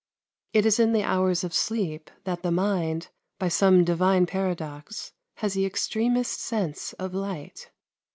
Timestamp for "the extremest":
5.53-6.39